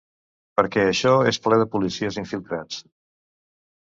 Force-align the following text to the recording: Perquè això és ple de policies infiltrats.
Perquè 0.59 0.85
això 0.85 1.11
és 1.31 1.37
ple 1.43 1.59
de 1.63 1.67
policies 1.75 2.17
infiltrats. 2.21 2.81